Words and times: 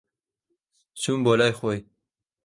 چووم 1.01 1.19
بۆ 1.25 1.33
لای 1.39 1.53
خۆی. 1.57 1.79